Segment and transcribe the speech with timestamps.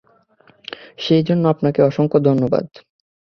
[0.97, 2.65] সেই জন্যে আপনাকে অসংখ্য ধন্যবাদ।